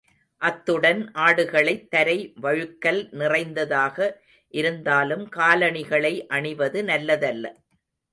[0.41, 3.97] அத்துடன், ஆடுகளத் தரை வழுக்கல் நிறைந்ததாக
[4.53, 7.45] இருந்தாலும் காலணிகளை அணிவது நல்லதல்ல.